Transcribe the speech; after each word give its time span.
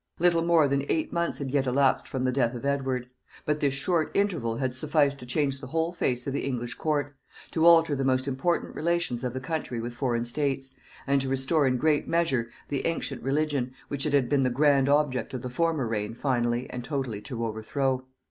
Little 0.17 0.41
more 0.41 0.67
than 0.67 0.83
eight 0.89 1.13
months 1.13 1.37
had 1.37 1.51
yet 1.51 1.67
elapsed 1.67 2.07
from 2.07 2.23
the 2.23 2.31
death 2.31 2.55
of 2.55 2.65
Edward; 2.65 3.07
but 3.45 3.59
this 3.59 3.75
short 3.75 4.09
interval 4.15 4.55
had 4.55 4.73
sufficed 4.73 5.19
to 5.19 5.27
change 5.27 5.61
the 5.61 5.67
whole 5.67 5.93
face 5.93 6.25
of 6.25 6.33
the 6.33 6.43
English 6.43 6.73
court; 6.73 7.15
to 7.51 7.67
alter 7.67 7.93
the 7.95 8.03
most 8.03 8.27
important 8.27 8.73
relations 8.73 9.23
of 9.23 9.35
the 9.35 9.39
country 9.39 9.79
with 9.79 9.93
foreign 9.93 10.25
states; 10.25 10.71
and 11.05 11.21
to 11.21 11.29
restore 11.29 11.67
in 11.67 11.77
great 11.77 12.07
measure 12.07 12.49
the 12.69 12.87
ancient 12.87 13.21
religion, 13.21 13.73
which 13.89 14.07
it 14.07 14.13
had 14.13 14.27
been 14.27 14.41
the 14.41 14.49
grand 14.49 14.89
object 14.89 15.35
of 15.35 15.43
the 15.43 15.51
former 15.51 15.85
reign 15.87 16.15
finally 16.15 16.67
and 16.71 16.83
totally 16.83 17.21
to 17.21 17.45
overthrow. 17.45 18.03